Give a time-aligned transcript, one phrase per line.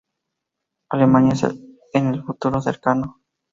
[0.89, 1.35] Alemania
[1.93, 3.21] en el futuro cercano.